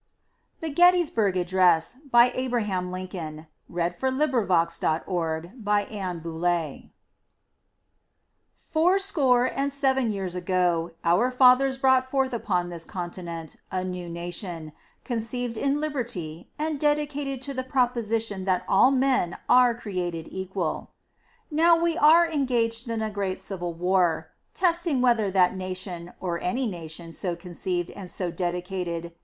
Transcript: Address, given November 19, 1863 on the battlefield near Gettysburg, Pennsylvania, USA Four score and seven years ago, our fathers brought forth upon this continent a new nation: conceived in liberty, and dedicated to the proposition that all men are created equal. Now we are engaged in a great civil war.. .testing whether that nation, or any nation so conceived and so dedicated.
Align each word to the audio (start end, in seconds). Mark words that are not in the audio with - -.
Address, 0.63 1.11
given 1.11 1.45
November 1.45 2.59
19, 2.59 3.47
1863 3.69 4.09
on 4.09 4.17
the 4.17 4.27
battlefield 4.47 5.07
near 5.13 5.49
Gettysburg, 5.61 5.61
Pennsylvania, 5.61 6.21
USA 6.23 6.91
Four 8.55 8.97
score 8.97 9.45
and 9.45 9.71
seven 9.71 10.09
years 10.09 10.33
ago, 10.33 10.89
our 11.03 11.29
fathers 11.29 11.77
brought 11.77 12.09
forth 12.09 12.33
upon 12.33 12.69
this 12.69 12.83
continent 12.83 13.57
a 13.71 13.83
new 13.83 14.09
nation: 14.09 14.73
conceived 15.03 15.55
in 15.55 15.79
liberty, 15.79 16.49
and 16.57 16.79
dedicated 16.79 17.39
to 17.43 17.53
the 17.53 17.63
proposition 17.63 18.45
that 18.45 18.65
all 18.67 18.89
men 18.89 19.37
are 19.47 19.75
created 19.75 20.27
equal. 20.31 20.89
Now 21.51 21.77
we 21.77 21.95
are 21.95 22.27
engaged 22.27 22.89
in 22.89 23.03
a 23.03 23.11
great 23.11 23.39
civil 23.39 23.75
war.. 23.75 24.31
.testing 24.55 24.99
whether 24.99 25.29
that 25.29 25.55
nation, 25.55 26.13
or 26.19 26.39
any 26.41 26.65
nation 26.65 27.13
so 27.13 27.35
conceived 27.35 27.91
and 27.91 28.09
so 28.09 28.31
dedicated. 28.31 29.13